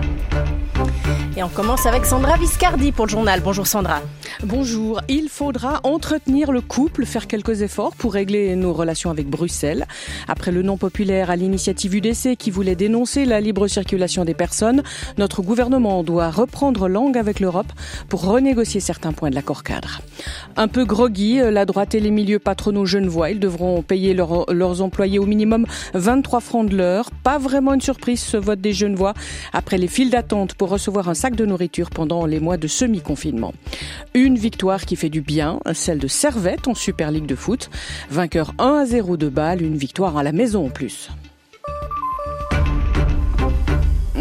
Thank 0.00 0.34
you. 0.34 0.49
Et 1.40 1.42
on 1.42 1.48
commence 1.48 1.86
avec 1.86 2.04
Sandra 2.04 2.36
Viscardi 2.36 2.92
pour 2.92 3.06
le 3.06 3.10
journal. 3.10 3.40
Bonjour 3.40 3.66
Sandra. 3.66 4.02
Bonjour. 4.42 5.00
Il 5.08 5.30
faudra 5.30 5.80
entretenir 5.84 6.52
le 6.52 6.60
couple, 6.60 7.06
faire 7.06 7.26
quelques 7.26 7.62
efforts 7.62 7.96
pour 7.96 8.12
régler 8.12 8.54
nos 8.56 8.74
relations 8.74 9.10
avec 9.10 9.26
Bruxelles. 9.26 9.86
Après 10.28 10.52
le 10.52 10.60
nom 10.60 10.76
populaire 10.76 11.30
à 11.30 11.36
l'initiative 11.36 11.94
UDC 11.94 12.36
qui 12.36 12.50
voulait 12.50 12.74
dénoncer 12.74 13.24
la 13.24 13.40
libre 13.40 13.68
circulation 13.68 14.26
des 14.26 14.34
personnes, 14.34 14.82
notre 15.16 15.40
gouvernement 15.40 16.02
doit 16.04 16.30
reprendre 16.30 16.88
langue 16.88 17.16
avec 17.16 17.40
l'Europe 17.40 17.72
pour 18.10 18.22
renégocier 18.26 18.80
certains 18.80 19.12
points 19.12 19.30
de 19.30 19.34
l'accord 19.34 19.62
cadre. 19.62 20.02
Un 20.58 20.68
peu 20.68 20.84
groggy, 20.84 21.38
la 21.38 21.64
droite 21.64 21.94
et 21.94 22.00
les 22.00 22.10
milieux 22.10 22.38
patronaux 22.38 22.84
genevois, 22.84 23.30
ils 23.30 23.40
devront 23.40 23.80
payer 23.80 24.12
leurs 24.12 24.82
employés 24.82 25.18
au 25.18 25.24
minimum 25.24 25.64
23 25.94 26.40
francs 26.40 26.68
de 26.68 26.76
l'heure. 26.76 27.10
Pas 27.22 27.38
vraiment 27.38 27.72
une 27.72 27.80
surprise 27.80 28.20
ce 28.20 28.36
vote 28.36 28.60
des 28.60 28.74
genevois 28.74 29.14
après 29.54 29.78
les 29.78 29.88
files 29.88 30.10
d'attente 30.10 30.52
pour 30.52 30.68
recevoir 30.68 31.08
un 31.08 31.14
sac 31.14 31.29
de 31.36 31.46
nourriture 31.46 31.90
pendant 31.90 32.26
les 32.26 32.40
mois 32.40 32.56
de 32.56 32.66
semi-confinement. 32.66 33.54
Une 34.14 34.36
victoire 34.36 34.84
qui 34.84 34.96
fait 34.96 35.08
du 35.08 35.20
bien, 35.20 35.60
celle 35.72 35.98
de 35.98 36.08
Servette 36.08 36.68
en 36.68 36.74
Super 36.74 37.10
League 37.10 37.26
de 37.26 37.36
foot. 37.36 37.70
Vainqueur 38.10 38.54
1 38.58 38.74
à 38.74 38.86
0 38.86 39.16
de 39.16 39.28
balle, 39.28 39.62
une 39.62 39.76
victoire 39.76 40.16
à 40.16 40.22
la 40.22 40.32
maison 40.32 40.66
en 40.66 40.70
plus. 40.70 41.10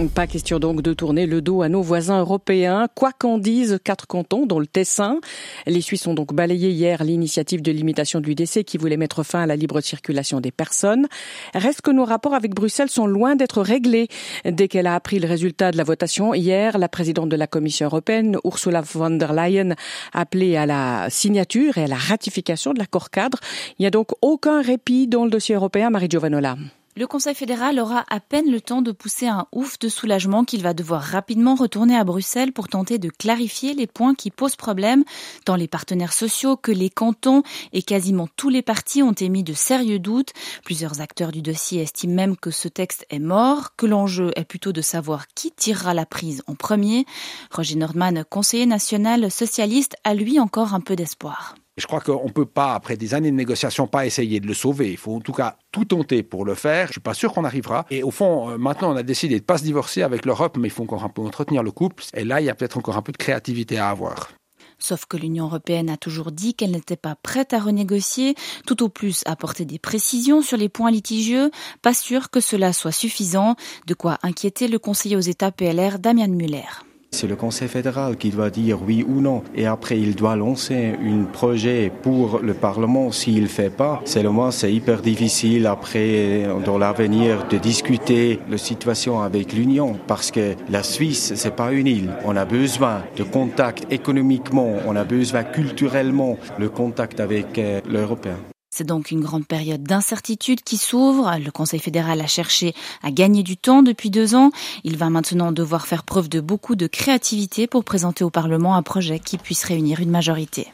Pas 0.07 0.27
question 0.27 0.59
donc 0.59 0.81
de 0.81 0.93
tourner 0.93 1.25
le 1.25 1.41
dos 1.41 1.61
à 1.61 1.67
nos 1.67 1.81
voisins 1.81 2.19
européens, 2.19 2.87
quoi 2.95 3.11
qu'en 3.11 3.37
disent 3.37 3.79
quatre 3.83 4.07
cantons, 4.07 4.45
dont 4.45 4.59
le 4.59 4.65
Tessin. 4.65 5.19
Les 5.67 5.81
Suisses 5.81 6.07
ont 6.07 6.13
donc 6.13 6.33
balayé 6.33 6.69
hier 6.69 7.03
l'initiative 7.03 7.61
de 7.61 7.71
limitation 7.71 8.21
de 8.21 8.25
l'UDC 8.25 8.63
qui 8.63 8.77
voulait 8.77 8.95
mettre 8.95 9.23
fin 9.23 9.41
à 9.41 9.45
la 9.45 9.57
libre 9.57 9.81
circulation 9.81 10.39
des 10.39 10.51
personnes. 10.51 11.07
Reste 11.53 11.81
que 11.81 11.91
nos 11.91 12.05
rapports 12.05 12.33
avec 12.33 12.55
Bruxelles 12.55 12.89
sont 12.89 13.07
loin 13.07 13.35
d'être 13.35 13.61
réglés. 13.61 14.07
Dès 14.45 14.69
qu'elle 14.69 14.87
a 14.87 14.95
appris 14.95 15.19
le 15.19 15.27
résultat 15.27 15.71
de 15.71 15.77
la 15.77 15.83
votation 15.83 16.33
hier, 16.33 16.77
la 16.77 16.87
présidente 16.87 17.27
de 17.27 17.35
la 17.35 17.47
Commission 17.47 17.87
européenne, 17.87 18.37
Ursula 18.45 18.81
von 18.81 19.11
der 19.11 19.33
Leyen, 19.33 19.71
a 20.13 20.21
appelé 20.21 20.55
à 20.55 20.65
la 20.65 21.09
signature 21.09 21.77
et 21.77 21.83
à 21.83 21.87
la 21.87 21.97
ratification 21.97 22.73
de 22.73 22.79
l'accord 22.79 23.09
cadre. 23.09 23.39
Il 23.77 23.81
n'y 23.81 23.87
a 23.87 23.91
donc 23.91 24.11
aucun 24.21 24.61
répit 24.61 25.07
dans 25.07 25.25
le 25.25 25.29
dossier 25.29 25.55
européen, 25.55 25.89
Marie 25.89 26.09
Giovanola. 26.09 26.55
Le 26.99 27.07
Conseil 27.07 27.33
fédéral 27.33 27.79
aura 27.79 28.03
à 28.09 28.19
peine 28.19 28.51
le 28.51 28.59
temps 28.59 28.81
de 28.81 28.91
pousser 28.91 29.25
un 29.25 29.47
ouf 29.53 29.79
de 29.79 29.87
soulagement 29.87 30.43
qu'il 30.43 30.61
va 30.61 30.73
devoir 30.73 31.01
rapidement 31.01 31.55
retourner 31.55 31.95
à 31.95 32.03
Bruxelles 32.03 32.51
pour 32.51 32.67
tenter 32.67 32.97
de 32.97 33.07
clarifier 33.07 33.73
les 33.73 33.87
points 33.87 34.15
qui 34.15 34.31
posent 34.31 34.57
problème. 34.57 35.05
Dans 35.45 35.55
les 35.55 35.69
partenaires 35.69 36.11
sociaux 36.11 36.57
que 36.57 36.73
les 36.73 36.89
cantons 36.89 37.41
et 37.71 37.83
quasiment 37.83 38.27
tous 38.35 38.49
les 38.49 38.61
partis 38.61 39.01
ont 39.01 39.13
émis 39.13 39.45
de 39.45 39.53
sérieux 39.53 39.97
doutes. 39.97 40.33
Plusieurs 40.65 40.99
acteurs 40.99 41.31
du 41.31 41.41
dossier 41.41 41.83
estiment 41.83 42.15
même 42.15 42.35
que 42.35 42.51
ce 42.51 42.67
texte 42.67 43.05
est 43.09 43.19
mort, 43.19 43.77
que 43.77 43.85
l'enjeu 43.85 44.33
est 44.35 44.43
plutôt 44.43 44.73
de 44.73 44.81
savoir 44.81 45.29
qui 45.29 45.51
tirera 45.51 45.93
la 45.93 46.05
prise 46.05 46.43
en 46.47 46.55
premier. 46.55 47.05
Roger 47.49 47.75
Nordman, 47.75 48.25
conseiller 48.29 48.65
national 48.65 49.31
socialiste, 49.31 49.95
a 50.03 50.13
lui 50.13 50.37
encore 50.37 50.73
un 50.73 50.81
peu 50.81 50.97
d'espoir. 50.97 51.55
Je 51.79 51.87
crois 51.87 52.01
qu'on 52.01 52.25
ne 52.25 52.31
peut 52.31 52.45
pas, 52.45 52.73
après 52.73 52.97
des 52.97 53.13
années 53.13 53.31
de 53.31 53.35
négociations, 53.35 53.87
pas 53.87 54.05
essayer 54.05 54.39
de 54.39 54.47
le 54.47 54.53
sauver. 54.53 54.91
Il 54.91 54.97
faut 54.97 55.15
en 55.15 55.21
tout 55.21 55.33
cas 55.33 55.57
tout 55.71 55.85
tenter 55.85 56.23
pour 56.23 56.45
le 56.45 56.55
faire. 56.55 56.87
Je 56.87 56.93
suis 56.93 57.01
pas 57.01 57.13
sûr 57.13 57.33
qu'on 57.33 57.45
arrivera. 57.45 57.85
Et 57.89 58.03
au 58.03 58.11
fond, 58.11 58.49
euh, 58.49 58.57
maintenant, 58.57 58.93
on 58.93 58.95
a 58.95 59.03
décidé 59.03 59.35
de 59.35 59.41
ne 59.41 59.45
pas 59.45 59.57
se 59.57 59.63
divorcer 59.63 60.01
avec 60.01 60.25
l'Europe, 60.25 60.57
mais 60.57 60.67
il 60.67 60.71
faut 60.71 60.83
encore 60.83 61.03
un 61.03 61.09
peu 61.09 61.21
entretenir 61.21 61.63
le 61.63 61.71
couple. 61.71 62.03
Et 62.13 62.23
là, 62.23 62.41
il 62.41 62.45
y 62.45 62.49
a 62.49 62.55
peut-être 62.55 62.77
encore 62.77 62.97
un 62.97 63.01
peu 63.01 63.11
de 63.11 63.17
créativité 63.17 63.77
à 63.77 63.89
avoir. 63.89 64.29
Sauf 64.77 65.05
que 65.05 65.17
l'Union 65.17 65.45
européenne 65.45 65.89
a 65.89 65.97
toujours 65.97 66.31
dit 66.31 66.53
qu'elle 66.53 66.71
n'était 66.71 66.95
pas 66.95 67.15
prête 67.15 67.53
à 67.53 67.59
renégocier, 67.59 68.35
tout 68.65 68.81
au 68.81 68.89
plus 68.89 69.23
apporter 69.25 69.65
des 69.65 69.79
précisions 69.79 70.41
sur 70.41 70.57
les 70.57 70.69
points 70.69 70.91
litigieux. 70.91 71.51
Pas 71.81 71.93
sûr 71.93 72.29
que 72.29 72.39
cela 72.39 72.71
soit 72.71 72.93
suffisant, 72.93 73.55
de 73.87 73.93
quoi 73.93 74.17
inquiéter 74.23 74.67
le 74.67 74.79
conseiller 74.79 75.17
aux 75.17 75.19
États 75.19 75.51
PLR 75.51 75.99
Damien 75.99 76.27
Muller. 76.27 76.88
C'est 77.11 77.27
le 77.27 77.35
Conseil 77.35 77.67
fédéral 77.67 78.15
qui 78.17 78.29
doit 78.29 78.49
dire 78.49 78.79
oui 78.81 79.03
ou 79.05 79.19
non. 79.19 79.43
Et 79.53 79.65
après, 79.65 79.99
il 79.99 80.15
doit 80.15 80.35
lancer 80.35 80.93
un 81.03 81.23
projet 81.23 81.91
pour 82.01 82.39
le 82.39 82.53
Parlement. 82.53 83.11
S'il 83.11 83.43
ne 83.43 83.47
fait 83.47 83.69
pas, 83.69 84.01
moins, 84.25 84.51
c'est 84.51 84.71
hyper 84.71 85.01
difficile 85.01 85.67
après, 85.67 86.47
dans 86.63 86.77
l'avenir, 86.77 87.45
de 87.49 87.57
discuter 87.57 88.39
la 88.49 88.57
situation 88.57 89.21
avec 89.21 89.53
l'Union. 89.53 89.97
Parce 90.07 90.31
que 90.31 90.55
la 90.69 90.83
Suisse, 90.83 91.33
c'est 91.35 91.55
pas 91.55 91.73
une 91.73 91.87
île. 91.87 92.11
On 92.23 92.37
a 92.37 92.45
besoin 92.45 93.03
de 93.17 93.23
contact 93.23 93.91
économiquement, 93.91 94.75
on 94.87 94.95
a 94.95 95.03
besoin 95.03 95.43
culturellement, 95.43 96.37
le 96.57 96.69
contact 96.69 97.19
avec 97.19 97.57
euh, 97.57 97.81
l'Européen. 97.89 98.37
C'est 98.79 98.85
donc 98.85 99.11
une 99.11 99.19
grande 99.19 99.45
période 99.45 99.83
d'incertitude 99.83 100.61
qui 100.63 100.77
s'ouvre. 100.77 101.29
Le 101.37 101.51
Conseil 101.51 101.81
fédéral 101.81 102.21
a 102.21 102.27
cherché 102.27 102.73
à 103.03 103.11
gagner 103.11 103.43
du 103.43 103.57
temps 103.57 103.83
depuis 103.83 104.09
deux 104.09 104.35
ans. 104.35 104.51
Il 104.85 104.95
va 104.95 105.09
maintenant 105.09 105.51
devoir 105.51 105.85
faire 105.85 106.03
preuve 106.03 106.29
de 106.29 106.39
beaucoup 106.39 106.77
de 106.77 106.87
créativité 106.87 107.67
pour 107.67 107.83
présenter 107.83 108.23
au 108.23 108.29
Parlement 108.29 108.75
un 108.75 108.81
projet 108.81 109.19
qui 109.19 109.37
puisse 109.37 109.65
réunir 109.65 109.99
une 109.99 110.11
majorité. 110.11 110.69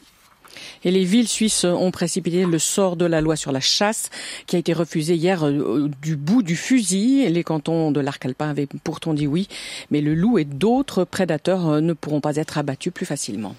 Et 0.85 0.91
les 0.91 1.03
villes 1.03 1.28
suisses 1.28 1.66
ont 1.66 1.90
précipité 1.90 2.46
le 2.46 2.59
sort 2.59 2.96
de 2.96 3.06
la 3.06 3.19
loi 3.19 3.35
sur 3.35 3.51
la 3.51 3.59
chasse 3.59 4.09
qui 4.46 4.56
a 4.56 4.59
été 4.59 4.72
refusée 4.72 5.16
hier 5.16 5.46
euh, 5.46 5.90
du 6.01 6.16
bout 6.16 6.44
du 6.44 6.56
fusil. 6.56 7.28
Les 7.28 7.44
cantons 7.44 7.91
de 7.91 8.00
l'arc 8.00 8.23
alpin 8.23 8.50
avaient 8.50 8.68
pourtant 8.84 9.16
dit 9.16 9.25
oui, 9.25 9.47
mais 9.90 10.01
le 10.01 10.13
loup 10.13 10.38
et 10.38 10.46
d'autres 10.46 11.03
prédateurs 11.03 11.68
euh, 11.68 11.81
ne 11.81 11.94
pourront 11.94 12.22
pas 12.22 12.35
être 12.35 12.59
abattus 12.59 12.94
plus 12.94 13.07
facilement. 13.07 13.56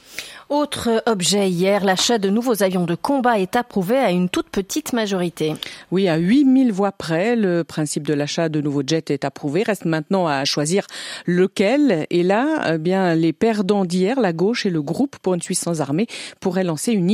Autre 0.48 1.02
objet 1.06 1.50
hier, 1.50 1.84
l'achat 1.84 2.18
de 2.18 2.30
nouveaux 2.30 2.62
avions 2.62 2.84
de 2.84 2.94
combat 2.94 3.40
est 3.40 3.56
approuvé 3.56 3.96
à 3.96 4.12
une 4.12 4.28
toute 4.28 4.48
petite 4.48 4.92
majorité. 4.92 5.54
Oui, 5.90 6.06
à 6.06 6.18
8000 6.18 6.70
voix 6.70 6.92
près, 6.92 7.34
le 7.34 7.64
principe 7.64 8.06
de 8.06 8.14
l'achat 8.14 8.48
de 8.48 8.60
nouveaux 8.60 8.84
jets 8.86 9.06
est 9.08 9.24
approuvé. 9.24 9.64
Reste 9.64 9.86
maintenant 9.86 10.28
à 10.28 10.44
choisir 10.44 10.86
lequel. 11.26 12.06
Et 12.10 12.22
là, 12.22 12.74
eh 12.74 12.78
bien, 12.78 13.16
les 13.16 13.32
perdants 13.32 13.84
d'hier, 13.84 14.20
la 14.20 14.32
gauche 14.32 14.66
et 14.66 14.70
le 14.70 14.82
groupe 14.82 15.16
pour 15.20 15.34
une 15.34 15.42
Suisse 15.42 15.58
sans 15.58 15.80
armée, 15.80 16.06
pourraient 16.38 16.62
lancer 16.62 16.92
une 16.92 17.10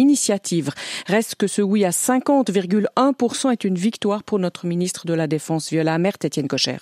Reste 1.06 1.34
que 1.36 1.46
ce 1.46 1.62
oui 1.62 1.84
à 1.84 1.90
50,1% 1.90 3.52
est 3.52 3.64
une 3.64 3.76
victoire 3.76 4.22
pour 4.22 4.38
notre 4.38 4.66
ministre 4.66 5.06
de 5.06 5.14
la 5.14 5.26
Défense, 5.26 5.70
Viola 5.70 5.94
Amert, 5.94 6.16
Étienne 6.22 6.48
Cocher. 6.48 6.78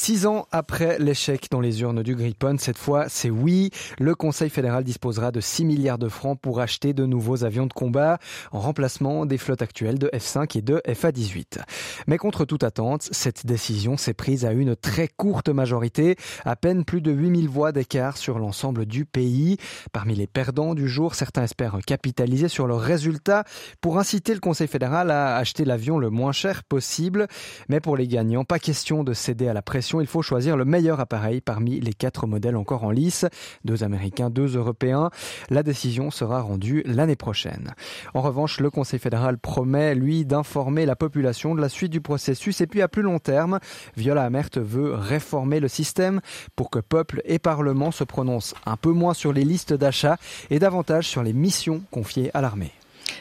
Six 0.00 0.26
ans 0.26 0.46
après 0.52 0.96
l'échec 1.00 1.48
dans 1.50 1.60
les 1.60 1.82
urnes 1.82 2.04
du 2.04 2.14
Gripen, 2.14 2.56
cette 2.56 2.78
fois 2.78 3.06
c'est 3.08 3.30
oui. 3.30 3.70
Le 3.98 4.14
Conseil 4.14 4.48
fédéral 4.48 4.84
disposera 4.84 5.32
de 5.32 5.40
6 5.40 5.64
milliards 5.64 5.98
de 5.98 6.08
francs 6.08 6.38
pour 6.40 6.60
acheter 6.60 6.92
de 6.92 7.04
nouveaux 7.04 7.42
avions 7.42 7.66
de 7.66 7.72
combat 7.72 8.18
en 8.52 8.60
remplacement 8.60 9.26
des 9.26 9.38
flottes 9.38 9.60
actuelles 9.60 9.98
de 9.98 10.08
F5 10.14 10.56
et 10.56 10.62
de 10.62 10.80
FA-18. 10.86 11.58
Mais 12.06 12.16
contre 12.16 12.44
toute 12.44 12.62
attente, 12.62 13.08
cette 13.10 13.44
décision 13.44 13.96
s'est 13.96 14.14
prise 14.14 14.44
à 14.44 14.52
une 14.52 14.76
très 14.76 15.08
courte 15.08 15.48
majorité, 15.48 16.14
à 16.44 16.54
peine 16.54 16.84
plus 16.84 17.00
de 17.00 17.10
8000 17.10 17.48
voix 17.48 17.72
d'écart 17.72 18.18
sur 18.18 18.38
l'ensemble 18.38 18.86
du 18.86 19.04
pays. 19.04 19.56
Parmi 19.92 20.14
les 20.14 20.28
perdants 20.28 20.76
du 20.76 20.88
jour, 20.88 21.16
certains 21.16 21.42
espèrent 21.42 21.80
capitaliser 21.84 22.46
sur 22.46 22.68
le 22.68 22.76
résultat 22.76 23.42
pour 23.80 23.98
inciter 23.98 24.32
le 24.32 24.40
Conseil 24.40 24.68
fédéral 24.68 25.10
à 25.10 25.36
acheter 25.36 25.64
l'avion 25.64 25.98
le 25.98 26.08
moins 26.08 26.32
cher 26.32 26.62
possible. 26.62 27.26
Mais 27.68 27.80
pour 27.80 27.96
les 27.96 28.06
gagnants, 28.06 28.44
pas 28.44 28.60
question 28.60 29.02
de 29.02 29.12
céder 29.12 29.48
à 29.48 29.52
la 29.52 29.60
pression 29.60 29.87
il 30.00 30.06
faut 30.06 30.22
choisir 30.22 30.56
le 30.56 30.64
meilleur 30.64 31.00
appareil 31.00 31.40
parmi 31.40 31.80
les 31.80 31.92
quatre 31.92 32.26
modèles 32.26 32.56
encore 32.56 32.84
en 32.84 32.90
lice, 32.90 33.24
deux 33.64 33.82
américains, 33.82 34.30
deux 34.30 34.56
européens. 34.56 35.10
La 35.50 35.62
décision 35.62 36.10
sera 36.10 36.40
rendue 36.40 36.82
l'année 36.86 37.16
prochaine. 37.16 37.74
En 38.14 38.20
revanche, 38.20 38.60
le 38.60 38.70
Conseil 38.70 38.98
fédéral 38.98 39.38
promet, 39.38 39.94
lui, 39.94 40.24
d'informer 40.24 40.86
la 40.86 40.96
population 40.96 41.54
de 41.54 41.60
la 41.60 41.68
suite 41.68 41.92
du 41.92 42.00
processus 42.00 42.60
et 42.60 42.66
puis 42.66 42.82
à 42.82 42.88
plus 42.88 43.02
long 43.02 43.18
terme, 43.18 43.58
Viola 43.96 44.24
Amert 44.24 44.50
veut 44.56 44.94
réformer 44.94 45.60
le 45.60 45.68
système 45.68 46.20
pour 46.56 46.70
que 46.70 46.78
peuple 46.78 47.22
et 47.24 47.38
parlement 47.38 47.90
se 47.90 48.04
prononcent 48.04 48.54
un 48.66 48.76
peu 48.76 48.92
moins 48.92 49.14
sur 49.14 49.32
les 49.32 49.44
listes 49.44 49.72
d'achat 49.72 50.16
et 50.50 50.58
davantage 50.58 51.08
sur 51.08 51.22
les 51.22 51.32
missions 51.32 51.82
confiées 51.90 52.30
à 52.34 52.40
l'armée. 52.40 52.77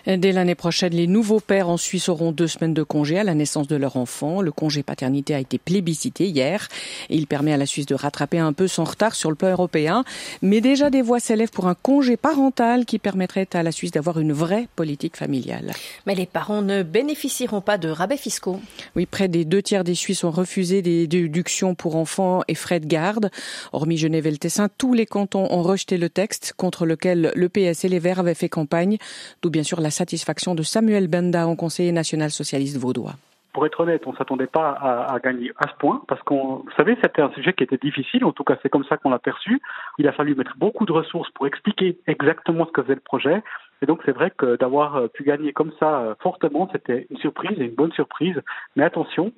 Dès 0.07 0.31
l'année 0.31 0.55
prochaine, 0.55 0.93
les 0.93 1.05
nouveaux 1.05 1.41
pères 1.41 1.67
en 1.67 1.75
Suisse 1.75 2.07
auront 2.07 2.31
deux 2.31 2.47
semaines 2.47 2.73
de 2.73 2.81
congé 2.81 3.19
à 3.19 3.25
la 3.25 3.33
naissance 3.33 3.67
de 3.67 3.75
leur 3.75 3.97
enfant. 3.97 4.39
Le 4.39 4.53
congé 4.53 4.81
paternité 4.81 5.35
a 5.35 5.39
été 5.41 5.57
plébiscité 5.57 6.27
hier 6.27 6.69
et 7.09 7.17
il 7.17 7.27
permet 7.27 7.51
à 7.51 7.57
la 7.57 7.65
Suisse 7.65 7.85
de 7.87 7.93
rattraper 7.93 8.39
un 8.39 8.53
peu 8.53 8.69
son 8.69 8.85
retard 8.85 9.15
sur 9.15 9.29
le 9.29 9.35
plan 9.35 9.49
européen. 9.49 10.05
Mais 10.41 10.61
déjà 10.61 10.89
des 10.89 11.01
voix 11.01 11.19
s'élèvent 11.19 11.51
pour 11.51 11.67
un 11.67 11.75
congé 11.75 12.15
parental 12.15 12.85
qui 12.85 12.99
permettrait 12.99 13.49
à 13.51 13.63
la 13.63 13.73
Suisse 13.73 13.91
d'avoir 13.91 14.17
une 14.17 14.31
vraie 14.31 14.69
politique 14.77 15.17
familiale. 15.17 15.73
Mais 16.05 16.15
les 16.15 16.25
parents 16.25 16.61
ne 16.61 16.83
bénéficieront 16.83 17.59
pas 17.59 17.77
de 17.77 17.89
rabais 17.89 18.15
fiscaux. 18.15 18.61
Oui, 18.95 19.07
près 19.07 19.27
des 19.27 19.43
deux 19.43 19.61
tiers 19.61 19.83
des 19.83 19.95
Suisses 19.95 20.23
ont 20.23 20.31
refusé 20.31 20.81
des 20.81 21.07
déductions 21.07 21.75
pour 21.75 21.97
enfants 21.97 22.43
et 22.47 22.55
frais 22.55 22.79
de 22.79 22.87
garde. 22.87 23.29
Hormis 23.73 23.97
Genève 23.97 24.25
et 24.25 24.31
le 24.31 24.37
Tessin, 24.37 24.69
tous 24.77 24.93
les 24.93 25.05
cantons 25.05 25.51
ont 25.51 25.63
rejeté 25.63 25.97
le 25.97 26.07
texte 26.09 26.53
contre 26.55 26.85
lequel 26.85 27.33
le 27.35 27.49
PS 27.49 27.83
et 27.83 27.89
les 27.89 27.99
Verts 27.99 28.19
avaient 28.19 28.35
fait 28.35 28.47
campagne, 28.47 28.97
d'où 29.41 29.49
bien 29.49 29.63
sûr 29.63 29.81
la 29.81 29.91
satisfaction 29.97 30.55
de 30.55 30.63
Samuel 30.63 31.07
Benda, 31.07 31.47
en 31.47 31.55
conseiller 31.55 31.91
national 31.91 32.31
socialiste 32.31 32.77
vaudois 32.77 33.15
pour 33.57 33.65
être 33.65 33.79
honnête, 33.79 34.03
on 34.05 34.11
ne 34.11 34.17
s'attendait 34.17 34.45
pas 34.45 34.69
à, 34.69 35.17
gagner 35.17 35.51
à 35.57 35.67
ce 35.67 35.73
point, 35.79 36.03
parce 36.07 36.21
qu'on, 36.21 36.57
vous 36.57 36.71
savez, 36.77 36.95
c'était 37.01 37.23
un 37.23 37.31
sujet 37.31 37.53
qui 37.53 37.63
était 37.63 37.79
difficile, 37.79 38.23
en 38.23 38.31
tout 38.31 38.43
cas 38.43 38.55
c'est 38.61 38.69
comme 38.69 38.83
ça 38.83 38.97
qu'on 38.97 39.09
l'a 39.09 39.17
perçu. 39.17 39.59
Il 39.97 40.07
a 40.07 40.11
fallu 40.11 40.35
mettre 40.35 40.55
beaucoup 40.57 40.85
de 40.85 40.91
ressources 40.91 41.31
pour 41.31 41.47
expliquer 41.47 41.97
exactement 42.05 42.67
ce 42.67 42.71
que 42.71 42.83
faisait 42.83 42.93
le 42.93 43.01
projet, 43.01 43.41
Et 43.81 43.87
donc 43.87 44.01
c'est 44.05 44.11
vrai 44.11 44.29
que 44.29 44.57
d'avoir 44.57 45.09
pu 45.09 45.23
gagner 45.23 45.53
comme 45.53 45.71
ça 45.79 46.15
fortement, 46.19 46.69
c'était 46.71 47.07
une 47.09 47.17
surprise 47.17 47.59
et 47.59 47.65
une 47.65 47.73
bonne 47.73 47.93
surprise. 47.93 48.39
Mais 48.75 48.83
attention, 48.83 49.33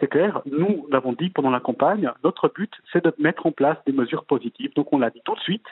c'est 0.00 0.06
clair, 0.06 0.42
nous 0.46 0.86
l'avons 0.92 1.12
dit 1.12 1.30
pendant 1.30 1.50
la 1.50 1.60
campagne, 1.60 2.08
notre 2.22 2.48
but 2.48 2.72
c'est 2.92 3.04
de 3.04 3.12
mettre 3.18 3.46
en 3.46 3.52
place 3.52 3.78
des 3.84 3.92
mesures 3.92 4.26
positives. 4.26 4.72
Donc 4.76 4.92
on 4.92 4.98
l'a 4.98 5.10
dit 5.10 5.22
tout 5.24 5.34
de 5.34 5.40
suite, 5.40 5.66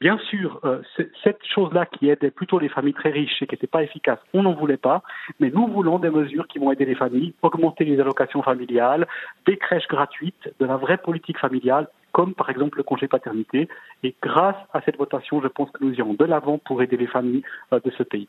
Bien 0.00 0.18
sûr, 0.18 0.60
euh, 0.64 0.82
cette 1.22 1.44
chose-là 1.46 1.86
qui 1.86 2.08
aidait 2.08 2.30
plutôt 2.30 2.58
les 2.58 2.68
familles 2.68 2.94
très 2.94 3.10
riches 3.10 3.40
et 3.42 3.46
qui 3.46 3.54
n'était 3.54 3.66
pas 3.66 3.82
efficace, 3.82 4.18
on 4.34 4.42
n'en 4.42 4.52
voulait 4.52 4.76
pas, 4.76 5.02
mais 5.38 5.50
nous 5.50 5.68
voulons 5.68 5.98
des 5.98 6.10
mesures 6.10 6.48
qui 6.48 6.58
vont 6.58 6.72
aider 6.72 6.84
les 6.84 6.96
familles, 6.96 7.32
augmenter 7.42 7.84
les 7.84 8.00
allocations 8.00 8.42
familiales, 8.42 9.06
des 9.46 9.56
crèches 9.56 9.86
gratuites, 9.88 10.52
de 10.58 10.66
la 10.66 10.76
vraie 10.76 10.98
politique 10.98 11.38
familiale, 11.38 11.88
comme 12.12 12.34
par 12.34 12.50
exemple 12.50 12.78
le 12.78 12.84
congé 12.84 13.08
paternité. 13.08 13.68
Et 14.02 14.14
grâce 14.20 14.56
à 14.72 14.80
cette 14.82 14.96
votation, 14.96 15.40
je 15.40 15.48
pense 15.48 15.70
que 15.70 15.84
nous 15.84 15.94
irons 15.94 16.14
de 16.14 16.24
l'avant 16.24 16.58
pour 16.58 16.82
aider 16.82 16.96
les 16.96 17.06
familles 17.06 17.42
euh, 17.72 17.80
de 17.84 17.90
ce 17.90 18.02
pays. 18.02 18.28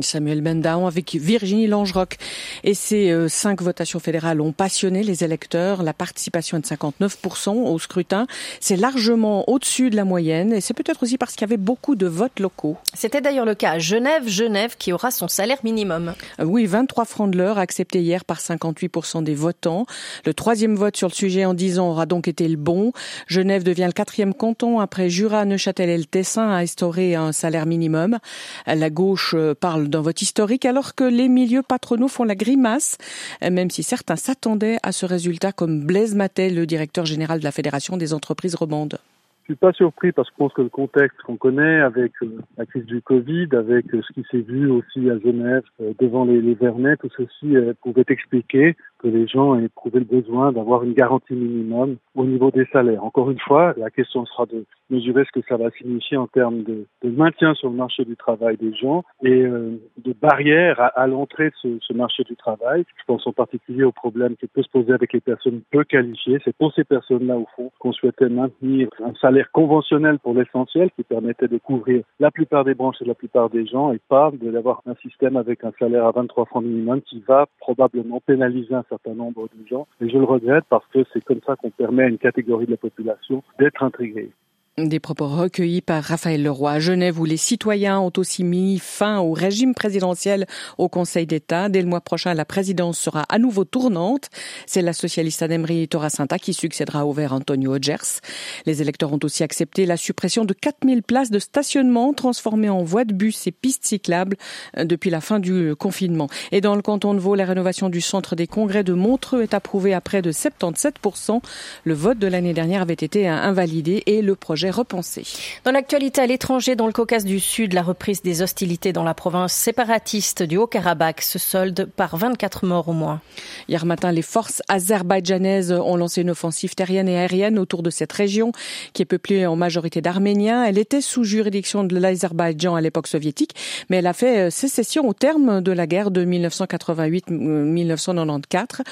Samuel 0.00 0.40
Bendaon 0.40 0.86
avec 0.86 1.14
Virginie 1.14 1.66
Langeroc. 1.66 2.16
Et 2.64 2.72
ces 2.72 3.10
euh, 3.10 3.28
cinq 3.28 3.60
votations 3.60 3.98
fédérales 3.98 4.40
ont 4.40 4.52
passionné 4.52 5.02
les 5.02 5.22
électeurs. 5.22 5.82
La 5.82 5.92
participation 5.92 6.56
est 6.56 6.60
de 6.62 6.66
59% 6.66 7.50
au 7.50 7.78
scrutin. 7.78 8.26
C'est 8.60 8.76
largement 8.76 9.48
au-dessus 9.50 9.90
de 9.90 9.96
la 9.96 10.04
moyenne 10.04 10.54
et 10.54 10.62
c'est 10.62 10.72
peut-être 10.72 11.02
aussi 11.02 11.18
parce 11.18 11.32
qu'il 11.32 11.42
y 11.42 11.44
avait 11.44 11.58
beaucoup 11.58 11.94
de 11.94 12.06
votes 12.06 12.40
locaux. 12.40 12.78
C'était 12.94 13.20
d'ailleurs 13.20 13.44
le 13.44 13.54
cas 13.54 13.72
à 13.72 13.78
Genève, 13.78 14.26
Genève 14.26 14.76
qui 14.78 14.94
aura 14.94 15.10
son 15.10 15.28
salaire 15.28 15.58
minimum. 15.62 16.14
Euh, 16.40 16.44
oui, 16.44 16.64
23 16.64 17.04
francs 17.04 17.30
de 17.30 17.36
l'heure 17.36 17.58
accepté 17.58 18.00
hier 18.00 18.24
par 18.24 18.38
58% 18.38 19.22
des 19.22 19.34
votants. 19.34 19.84
Le 20.24 20.32
troisième 20.32 20.74
vote 20.74 20.96
sur 20.96 21.08
le 21.08 21.14
sujet 21.14 21.44
en 21.44 21.52
10 21.52 21.78
ans 21.78 21.90
aura 21.90 22.06
donc 22.06 22.28
été 22.28 22.48
le 22.48 22.56
bon. 22.56 22.92
Genève 23.26 23.62
devient 23.62 23.86
le 23.86 23.92
quatrième 23.92 24.32
canton 24.32 24.80
après 24.80 25.10
Jura, 25.10 25.44
Neuchâtel 25.44 25.90
et 25.90 25.98
le 25.98 26.06
Tessin 26.06 26.48
à 26.48 26.60
instaurer 26.60 27.14
un 27.14 27.32
salaire 27.32 27.66
minimum. 27.66 28.18
La 28.66 28.88
gauche 28.88 29.34
euh, 29.36 29.54
dans 29.88 30.02
votre 30.02 30.22
historique 30.22 30.64
alors 30.64 30.94
que 30.94 31.04
les 31.04 31.28
milieux 31.28 31.62
patronaux 31.62 32.08
font 32.08 32.24
la 32.24 32.34
grimace, 32.34 32.98
même 33.42 33.70
si 33.70 33.82
certains 33.82 34.16
s'attendaient 34.16 34.78
à 34.82 34.92
ce 34.92 35.06
résultat 35.06 35.52
comme 35.52 35.80
Blaise 35.80 36.14
Matet, 36.14 36.50
le 36.50 36.66
directeur 36.66 37.06
général 37.06 37.38
de 37.40 37.44
la 37.44 37.52
Fédération 37.52 37.96
des 37.96 38.14
entreprises 38.14 38.54
romandes. 38.54 38.98
Je 39.42 39.54
suis 39.54 39.56
pas 39.56 39.72
surpris 39.72 40.12
parce 40.12 40.28
que 40.28 40.34
je 40.34 40.38
pense 40.38 40.52
que 40.52 40.62
le 40.62 40.68
contexte 40.68 41.20
qu'on 41.22 41.36
connaît 41.36 41.80
avec 41.80 42.12
euh, 42.22 42.38
la 42.56 42.64
crise 42.64 42.86
du 42.86 43.02
Covid, 43.02 43.48
avec 43.52 43.92
euh, 43.92 44.00
ce 44.06 44.12
qui 44.12 44.24
s'est 44.30 44.38
vu 44.38 44.70
aussi 44.70 45.10
à 45.10 45.18
Genève 45.18 45.64
euh, 45.80 45.92
devant 45.98 46.24
les, 46.24 46.40
les 46.40 46.54
Vernets, 46.54 46.96
tout 46.98 47.10
ceci 47.16 47.56
pouvait 47.82 48.04
expliquer 48.08 48.76
que 49.00 49.08
les 49.08 49.26
gens 49.26 49.58
aient 49.58 49.64
éprouvé 49.64 49.98
le 49.98 50.04
besoin 50.04 50.52
d'avoir 50.52 50.84
une 50.84 50.92
garantie 50.92 51.34
minimum 51.34 51.96
au 52.14 52.24
niveau 52.24 52.52
des 52.52 52.66
salaires. 52.72 53.02
Encore 53.02 53.32
une 53.32 53.40
fois, 53.40 53.74
la 53.76 53.90
question 53.90 54.24
sera 54.26 54.46
de 54.46 54.64
mesurer 54.90 55.24
ce 55.24 55.40
que 55.40 55.44
ça 55.48 55.56
va 55.56 55.70
signifier 55.72 56.16
en 56.16 56.28
termes 56.28 56.62
de, 56.62 56.86
maintien 57.02 57.54
sur 57.54 57.68
le 57.68 57.76
marché 57.76 58.04
du 58.04 58.16
travail 58.16 58.56
des 58.58 58.72
gens 58.74 59.02
et 59.24 59.42
de 59.42 60.12
barrières 60.20 60.80
à, 60.80 60.86
à 60.86 61.06
l'entrée 61.08 61.50
de 61.50 61.54
ce, 61.60 61.68
ce, 61.80 61.92
marché 61.92 62.22
du 62.22 62.36
travail. 62.36 62.84
Je 62.96 63.04
pense 63.06 63.26
en 63.26 63.32
particulier 63.32 63.82
au 63.82 63.92
problème 63.92 64.36
qui 64.36 64.46
peut 64.46 64.62
se 64.62 64.70
poser 64.70 64.92
avec 64.92 65.12
les 65.12 65.20
personnes 65.20 65.62
peu 65.72 65.82
qualifiées. 65.82 66.38
C'est 66.44 66.56
pour 66.56 66.72
ces 66.72 66.84
personnes-là, 66.84 67.36
au 67.36 67.48
fond, 67.56 67.72
qu'on 67.80 67.92
souhaitait 67.92 68.28
maintenir 68.28 68.88
un 69.04 69.14
salaire 69.20 69.31
conventionnel 69.52 70.18
pour 70.18 70.34
l'essentiel 70.34 70.90
qui 70.96 71.02
permettait 71.02 71.48
de 71.48 71.58
couvrir 71.58 72.02
la 72.20 72.30
plupart 72.30 72.64
des 72.64 72.74
branches 72.74 73.00
et 73.00 73.04
la 73.04 73.14
plupart 73.14 73.50
des 73.50 73.66
gens 73.66 73.92
et 73.92 74.00
pas 74.08 74.30
d'avoir 74.32 74.82
un 74.86 74.94
système 74.96 75.36
avec 75.36 75.64
un 75.64 75.72
salaire 75.78 76.06
à 76.06 76.12
23 76.12 76.46
francs 76.46 76.64
minimum 76.64 77.00
qui 77.02 77.22
va 77.26 77.46
probablement 77.58 78.20
pénaliser 78.20 78.74
un 78.74 78.84
certain 78.88 79.14
nombre 79.14 79.48
de 79.54 79.66
gens. 79.68 79.86
Et 80.00 80.08
je 80.08 80.18
le 80.18 80.24
regrette 80.24 80.64
parce 80.68 80.86
que 80.88 81.04
c'est 81.12 81.24
comme 81.24 81.40
ça 81.46 81.56
qu'on 81.56 81.70
permet 81.70 82.04
à 82.04 82.08
une 82.08 82.18
catégorie 82.18 82.66
de 82.66 82.72
la 82.72 82.76
population 82.76 83.42
d'être 83.58 83.82
intégrée. 83.82 84.30
Des 84.78 85.00
propos 85.00 85.28
recueillis 85.28 85.82
par 85.82 86.02
Raphaël 86.02 86.42
Leroy 86.42 86.72
à 86.72 86.80
Genève 86.80 87.20
où 87.20 87.26
les 87.26 87.36
citoyens 87.36 88.00
ont 88.00 88.12
aussi 88.16 88.42
mis 88.42 88.78
fin 88.78 89.18
au 89.18 89.32
régime 89.32 89.74
présidentiel 89.74 90.46
au 90.78 90.88
Conseil 90.88 91.26
d'État. 91.26 91.68
Dès 91.68 91.82
le 91.82 91.88
mois 91.88 92.00
prochain, 92.00 92.32
la 92.32 92.46
présidence 92.46 92.98
sera 92.98 93.24
à 93.28 93.38
nouveau 93.38 93.66
tournante. 93.66 94.30
C'est 94.64 94.80
la 94.80 94.94
socialiste 94.94 95.42
Anemri 95.42 95.88
Toracinta 95.88 96.38
qui 96.38 96.54
succédera 96.54 97.04
au 97.04 97.12
vert 97.12 97.34
Antonio 97.34 97.74
Odgers. 97.74 98.22
Les 98.64 98.80
électeurs 98.80 99.12
ont 99.12 99.18
aussi 99.22 99.42
accepté 99.42 99.84
la 99.84 99.98
suppression 99.98 100.46
de 100.46 100.54
4000 100.54 101.02
places 101.02 101.30
de 101.30 101.38
stationnement 101.38 102.14
transformées 102.14 102.70
en 102.70 102.82
voies 102.82 103.04
de 103.04 103.12
bus 103.12 103.46
et 103.46 103.52
pistes 103.52 103.84
cyclables 103.84 104.38
euh, 104.78 104.84
depuis 104.84 105.10
la 105.10 105.20
fin 105.20 105.38
du 105.38 105.76
confinement. 105.76 106.28
Et 106.50 106.62
dans 106.62 106.76
le 106.76 106.82
canton 106.82 107.12
de 107.12 107.18
Vaud, 107.18 107.34
la 107.34 107.44
rénovation 107.44 107.90
du 107.90 108.00
centre 108.00 108.36
des 108.36 108.46
congrès 108.46 108.84
de 108.84 108.94
Montreux 108.94 109.42
est 109.42 109.52
approuvée 109.52 109.92
à 109.92 110.00
près 110.00 110.22
de 110.22 110.32
77%. 110.32 111.42
Le 111.84 111.92
vote 111.92 112.18
de 112.18 112.26
l'année 112.26 112.54
dernière 112.54 112.80
avait 112.80 112.94
été 112.94 113.28
invalidé 113.28 114.02
et 114.06 114.22
le 114.22 114.34
projet 114.34 114.61
repensé. 114.70 115.24
Dans 115.64 115.70
l'actualité 115.70 116.20
à 116.20 116.26
l'étranger, 116.26 116.76
dans 116.76 116.86
le 116.86 116.92
Caucase 116.92 117.24
du 117.24 117.40
Sud, 117.40 117.72
la 117.72 117.82
reprise 117.82 118.22
des 118.22 118.42
hostilités 118.42 118.92
dans 118.92 119.04
la 119.04 119.14
province 119.14 119.52
séparatiste 119.52 120.42
du 120.42 120.56
Haut-Karabakh 120.56 121.22
se 121.22 121.38
solde 121.38 121.88
par 121.96 122.16
24 122.16 122.66
morts 122.66 122.88
au 122.88 122.92
moins. 122.92 123.20
Hier 123.68 123.84
matin, 123.86 124.12
les 124.12 124.22
forces 124.22 124.62
azerbaïdjanaises 124.68 125.72
ont 125.72 125.96
lancé 125.96 126.22
une 126.22 126.30
offensive 126.30 126.74
terrienne 126.74 127.08
et 127.08 127.18
aérienne 127.18 127.58
autour 127.58 127.82
de 127.82 127.90
cette 127.90 128.12
région 128.12 128.52
qui 128.92 129.02
est 129.02 129.06
peuplée 129.06 129.46
en 129.46 129.56
majorité 129.56 130.00
d'Arméniens. 130.00 130.64
Elle 130.64 130.78
était 130.78 131.00
sous 131.00 131.24
juridiction 131.24 131.84
de 131.84 131.98
l'Azerbaïdjan 131.98 132.74
à 132.74 132.80
l'époque 132.80 133.06
soviétique, 133.06 133.54
mais 133.88 133.98
elle 133.98 134.06
a 134.06 134.12
fait 134.12 134.46
euh, 134.46 134.50
sécession 134.50 135.08
au 135.08 135.14
terme 135.14 135.60
de 135.60 135.72
la 135.72 135.86
guerre 135.86 136.10
de 136.10 136.24
1988-1994. 136.24 138.82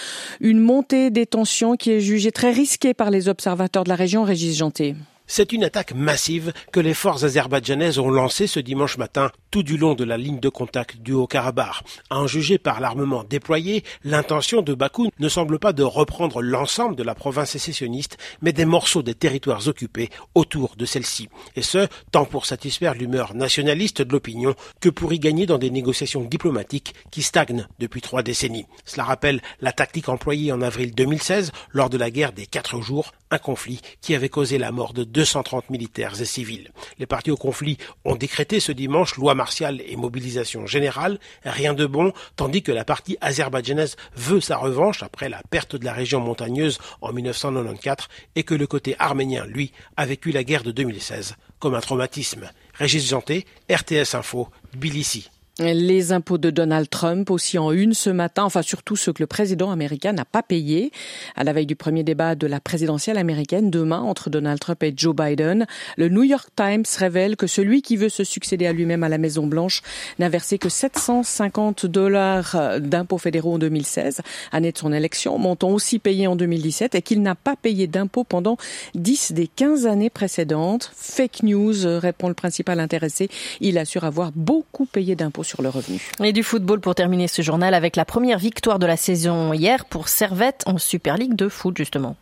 Une 0.41 0.61
montée 0.61 1.11
des 1.11 1.27
tensions 1.27 1.77
qui 1.77 1.93
est 1.93 2.01
jugée 2.01 2.33
très 2.33 2.53
risquée 2.53 2.95
par 2.95 3.11
les 3.11 3.29
observateurs 3.29 3.85
de 3.85 3.89
la 3.89 3.97
région, 3.97 4.25
Régis 4.25 4.57
Janté. 4.57 4.95
C'est 5.33 5.53
une 5.53 5.63
attaque 5.63 5.95
massive 5.95 6.53
que 6.73 6.81
les 6.81 6.93
forces 6.93 7.23
azerbaïdjanaises 7.23 8.01
ont 8.01 8.11
lancée 8.11 8.49
ce 8.49 8.59
dimanche 8.59 8.99
matin 8.99 9.31
tout 9.53 9.63
du 9.63 9.77
long 9.77 9.95
de 9.95 10.03
la 10.03 10.17
ligne 10.17 10.41
de 10.41 10.49
contact 10.49 10.97
du 10.97 11.13
Haut-Karabakh. 11.13 11.85
En 12.11 12.27
juger 12.27 12.59
par 12.59 12.81
l'armement 12.81 13.23
déployé, 13.23 13.85
l'intention 14.03 14.61
de 14.61 14.75
Bakou 14.75 15.09
ne 15.21 15.29
semble 15.29 15.61
pas 15.61 15.73
de 15.73 15.85
reprendre 15.85 16.43
l'ensemble 16.43 16.97
de 16.97 17.05
la 17.05 17.15
province 17.15 17.51
sécessionniste, 17.51 18.19
mais 18.43 18.53
des 18.53 18.65
morceaux 18.65 19.05
des 19.05 19.15
territoires 19.15 19.69
occupés 19.69 20.11
autour 20.35 20.75
de 20.75 20.85
celle-ci. 20.85 21.29
Et 21.55 21.63
ce, 21.63 21.87
tant 22.11 22.25
pour 22.25 22.45
satisfaire 22.45 22.95
l'humeur 22.95 23.37
nationaliste 23.37 24.03
de 24.03 24.13
l'opinion 24.13 24.57
que 24.81 24.89
pour 24.89 25.13
y 25.13 25.21
gagner 25.21 25.47
dans 25.47 25.59
des 25.59 25.71
négociations 25.71 26.23
diplomatiques 26.23 26.93
qui 27.13 27.23
stagnent 27.23 27.69
depuis 27.79 28.01
trois 28.01 28.25
décennies. 28.25 28.67
Cela 28.85 29.05
rappelle 29.05 29.41
la 29.61 29.71
tactique 29.71 30.09
employée 30.09 30.51
en 30.51 30.61
avril 30.61 30.93
2016 30.93 31.53
lors 31.71 31.89
de 31.89 31.99
la 31.99 32.11
guerre 32.11 32.33
des 32.33 32.47
quatre 32.47 32.81
jours, 32.81 33.13
un 33.31 33.39
conflit 33.39 33.81
qui 34.01 34.15
avait 34.15 34.29
causé 34.29 34.59
la 34.59 34.73
mort 34.73 34.93
de 34.93 35.05
230 35.05 35.71
militaires 35.71 36.21
et 36.21 36.25
civils. 36.25 36.71
Les 36.99 37.07
partis 37.07 37.31
au 37.31 37.37
conflit 37.37 37.79
ont 38.05 38.17
décrété 38.17 38.61
ce 38.61 38.73
dimanche 38.73 39.17
loi 39.17 39.35
martiale 39.35 39.81
et 39.87 39.97
mobilisation 39.97 40.67
générale, 40.67 41.19
rien 41.45 41.75
de 41.75 41.87
bon, 41.87 42.13
tandis 42.37 42.63
que 42.63 42.73
la 42.73 42.85
partie 42.85 43.17
azerbaïdjanaise 43.21 43.97
veut 44.15 44.41
sa 44.41 44.57
revanche 44.57 45.03
après 45.03 45.29
la 45.29 45.43
perte 45.51 45.77
de 45.77 45.85
la 45.85 45.93
région 45.93 46.21
montagneuse 46.21 46.79
en 47.01 47.13
1994 47.13 48.09
et 48.37 48.43
que 48.43 48.55
le 48.55 48.67
côté 48.67 48.97
arménien, 48.99 49.47
lui, 49.47 49.73
a 49.97 50.07
vécu 50.07 50.33
la 50.33 50.45
guerre 50.45 50.63
de 50.63 50.73
2016 50.73 51.37
comme 51.59 51.75
un 51.75 51.81
traumatisme. 51.81 52.51
Régis 52.75 53.09
Janté, 53.09 53.47
RTS 53.71 54.15
Info, 54.15 54.49
Tbilissi. 54.73 55.31
Les 55.61 56.13
impôts 56.13 56.39
de 56.39 56.49
Donald 56.49 56.89
Trump 56.89 57.31
aussi 57.31 57.59
en 57.59 57.71
une 57.71 57.93
ce 57.93 58.09
matin, 58.09 58.45
enfin 58.45 58.63
surtout 58.63 58.97
ceux 58.97 59.13
que 59.13 59.23
le 59.23 59.27
président 59.27 59.71
américain 59.71 60.15
n'a 60.15 60.25
pas 60.25 60.43
payés. 60.43 60.91
À 61.37 61.45
la 61.45 61.53
veille 61.53 61.67
du 61.67 61.77
premier 61.77 62.03
débat 62.03 62.35
de 62.35 62.47
la 62.47 62.61
présidentielle 62.61 63.19
américaine 63.19 63.71
demain 63.71 64.01
entre 64.01 64.31
Donald 64.31 64.59
Trump 64.59 64.83
et 64.83 64.95
Joe 64.97 65.15
Biden, 65.15 65.67
le 65.99 66.09
New 66.09 66.23
York 66.23 66.49
Times 66.57 66.87
révèle 66.97 67.37
que 67.37 67.47
celui 67.47 67.83
qui 67.83 67.99
veut 67.99 68.09
se 68.09 68.25
succéder 68.25 68.67
à 68.67 68.73
lui-même 68.73 69.03
à 69.03 69.11
la 69.11 69.19
Maison 69.19 69.47
Blanche 69.47 69.83
n'a 70.19 70.31
versé 70.31 70.57
que 70.57 70.71
750 70.71 71.85
dollars 71.85 72.81
d'impôts 72.81 73.19
fédéraux 73.19 73.57
en 73.57 73.59
2016, 73.59 74.23
année 74.53 74.73
de 74.73 74.79
son 74.79 74.95
élection, 74.95 75.37
montant 75.37 75.73
aussi 75.73 75.99
payé 75.99 76.27
en 76.27 76.37
2017, 76.37 76.95
et 76.95 77.03
qu'il 77.03 77.21
n'a 77.21 77.35
pas 77.35 77.57
payé 77.57 77.87
d'impôts 77.87 78.25
pendant 78.25 78.57
10 78.95 79.33
des 79.33 79.47
15 79.47 79.87
années 79.87 80.09
précédentes. 80.09 80.91
Fake 80.97 81.43
news, 81.43 81.75
répond 81.99 82.29
le 82.29 82.35
principal 82.35 82.81
intéressé. 82.81 83.29
Il 83.61 83.77
assure 83.77 84.05
avoir 84.05 84.33
beaucoup 84.35 84.87
payé 84.87 85.17
d'impôts 85.17 85.45
sur 85.51 85.63
le 85.63 85.69
revenu. 85.69 86.01
Et 86.23 86.33
du 86.33 86.45
football 86.45 86.81
pour 86.81 86.95
terminer 86.95 87.27
ce 87.27 87.43
journal 87.43 87.75
avec 87.75 87.97
la 87.97 88.05
première 88.05 88.39
victoire 88.39 88.79
de 88.79 88.87
la 88.87 88.97
saison 88.97 89.53
hier 89.53 89.85
pour 89.85 90.09
Servette 90.09 90.63
en 90.67 90.79
Super 90.79 91.17
League 91.17 91.35
de 91.35 91.49
foot 91.49 91.77
justement. 91.77 92.17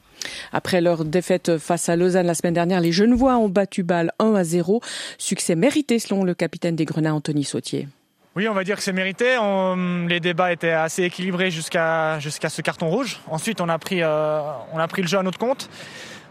Après 0.52 0.80
leur 0.80 1.04
défaite 1.04 1.58
face 1.58 1.88
à 1.88 1.96
Lausanne 1.96 2.26
la 2.26 2.34
semaine 2.34 2.54
dernière, 2.54 2.80
les 2.80 2.90
Genevois 2.90 3.36
ont 3.36 3.48
battu 3.48 3.82
balle 3.82 4.12
1 4.18 4.34
à 4.34 4.44
0. 4.44 4.80
Succès 5.18 5.54
mérité 5.54 5.98
selon 5.98 6.24
le 6.24 6.34
capitaine 6.34 6.74
des 6.74 6.86
Grenats, 6.86 7.14
Anthony 7.14 7.44
Sautier. 7.44 7.86
Oui, 8.34 8.48
on 8.48 8.54
va 8.54 8.64
dire 8.64 8.76
que 8.76 8.82
c'est 8.82 8.92
mérité. 8.92 9.36
On, 9.38 10.06
les 10.06 10.20
débats 10.20 10.52
étaient 10.52 10.70
assez 10.70 11.02
équilibrés 11.02 11.50
jusqu'à 11.50 12.18
jusqu'à 12.20 12.48
ce 12.48 12.62
carton 12.62 12.88
rouge. 12.88 13.20
Ensuite, 13.28 13.60
on 13.60 13.68
a 13.68 13.78
pris, 13.78 14.02
euh, 14.02 14.40
on 14.72 14.78
a 14.78 14.88
pris 14.88 15.02
le 15.02 15.08
jeu 15.08 15.18
à 15.18 15.22
notre 15.22 15.38
compte. 15.38 15.68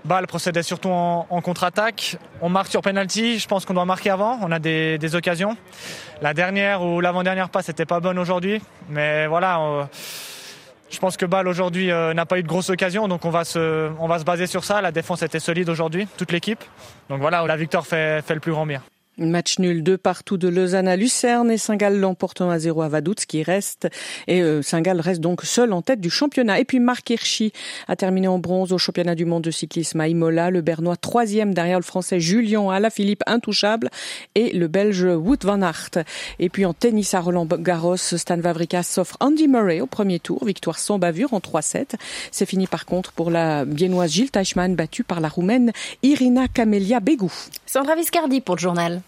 Bâle 0.07 0.25
procédait 0.25 0.63
surtout 0.63 0.89
en, 0.89 1.41
contre-attaque. 1.41 2.17
On 2.41 2.49
marque 2.49 2.69
sur 2.69 2.81
penalty. 2.81 3.39
Je 3.39 3.47
pense 3.47 3.65
qu'on 3.65 3.73
doit 3.73 3.85
marquer 3.85 4.09
avant. 4.09 4.39
On 4.41 4.51
a 4.51 4.59
des, 4.59 5.15
occasions. 5.15 5.57
La 6.21 6.33
dernière 6.33 6.81
ou 6.81 7.01
l'avant-dernière 7.01 7.49
passe 7.49 7.67
n'était 7.67 7.85
pas 7.85 7.99
bonne 7.99 8.17
aujourd'hui. 8.17 8.61
Mais 8.89 9.27
voilà. 9.27 9.87
je 10.89 10.99
pense 10.99 11.17
que 11.17 11.25
Bâle 11.25 11.47
aujourd'hui 11.47 11.91
euh, 11.91 12.13
n'a 12.13 12.25
pas 12.25 12.39
eu 12.39 12.43
de 12.43 12.47
grosse 12.47 12.69
occasion, 12.69 13.07
donc 13.07 13.25
on 13.25 13.29
va, 13.29 13.43
se, 13.43 13.91
on 13.99 14.07
va 14.07 14.19
se 14.19 14.23
baser 14.23 14.47
sur 14.47 14.63
ça. 14.63 14.81
La 14.81 14.91
défense 14.91 15.21
était 15.23 15.39
solide 15.39 15.69
aujourd'hui, 15.69 16.07
toute 16.17 16.31
l'équipe. 16.31 16.63
Donc 17.09 17.19
voilà, 17.19 17.45
la 17.45 17.57
victoire 17.57 17.85
fait, 17.85 18.23
fait 18.25 18.33
le 18.33 18.39
plus 18.39 18.53
grand 18.53 18.65
bien. 18.65 18.81
Match 19.19 19.57
nul 19.57 19.81
deux 19.81 19.97
partout 19.97 20.37
de 20.37 20.47
Lausanne 20.47 20.87
à 20.87 20.95
Lucerne 20.95 21.49
et 21.49 21.57
Saint-Gall 21.57 21.97
l'emportant 21.97 22.51
à 22.51 22.59
0 22.59 22.83
à 22.83 22.87
Vaduz 22.87 23.25
qui 23.27 23.41
reste 23.41 23.87
et 24.27 24.43
euh, 24.43 24.61
Saint-Gall 24.61 25.01
reste 25.01 25.21
donc 25.21 25.41
seul 25.43 25.73
en 25.73 25.81
tête 25.81 25.99
du 25.99 26.11
championnat. 26.11 26.59
Et 26.59 26.65
puis 26.65 26.79
Marc 26.79 27.09
Hirschi 27.09 27.51
a 27.87 27.95
terminé 27.95 28.27
en 28.27 28.37
bronze 28.37 28.73
au 28.73 28.77
championnat 28.77 29.15
du 29.15 29.25
monde 29.25 29.43
de 29.43 29.49
cyclisme 29.49 29.99
à 30.01 30.07
Imola, 30.07 30.51
le 30.51 30.61
Bernois 30.61 30.97
troisième 30.97 31.55
derrière 31.55 31.79
le 31.79 31.83
français 31.83 32.19
Julien 32.19 32.69
Alaphilippe 32.69 33.23
intouchable 33.25 33.89
et 34.35 34.55
le 34.55 34.67
belge 34.67 35.03
Wout 35.03 35.37
van 35.41 35.63
Aert. 35.63 36.05
Et 36.37 36.49
puis 36.49 36.65
en 36.65 36.75
tennis 36.75 37.15
à 37.15 37.19
Roland 37.19 37.47
Garros, 37.47 37.97
Stan 37.97 38.39
Wawrinka 38.39 38.83
s'offre 38.83 39.17
Andy 39.19 39.47
Murray 39.47 39.81
au 39.81 39.87
premier 39.87 40.19
tour, 40.19 40.45
victoire 40.45 40.77
sans 40.77 40.99
bavure 40.99 41.33
en 41.33 41.39
3-7. 41.39 41.95
C'est 42.31 42.45
fini 42.45 42.67
par 42.67 42.85
contre 42.85 43.13
pour 43.13 43.31
la 43.31 43.65
biennoise 43.65 44.11
Gilles 44.11 44.29
Teichmann 44.29 44.75
battue 44.75 45.03
par 45.03 45.21
la 45.21 45.29
roumaine 45.29 45.71
Irina 46.03 46.47
Camelia 46.47 46.99
Begou. 46.99 47.33
Sandra 47.65 47.95
Viscardi 47.95 48.41
pour 48.41 48.55
le 48.55 48.61
journal. 48.61 49.01